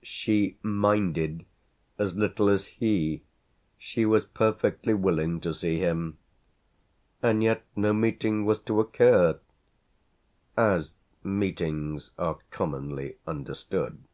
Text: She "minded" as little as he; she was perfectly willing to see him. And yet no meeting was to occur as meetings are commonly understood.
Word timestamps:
She 0.00 0.56
"minded" 0.62 1.44
as 1.98 2.14
little 2.14 2.48
as 2.48 2.66
he; 2.66 3.24
she 3.76 4.06
was 4.06 4.24
perfectly 4.26 4.94
willing 4.94 5.40
to 5.40 5.52
see 5.52 5.80
him. 5.80 6.18
And 7.20 7.42
yet 7.42 7.64
no 7.74 7.92
meeting 7.92 8.44
was 8.44 8.60
to 8.60 8.78
occur 8.78 9.40
as 10.56 10.94
meetings 11.24 12.12
are 12.16 12.38
commonly 12.52 13.16
understood. 13.26 14.04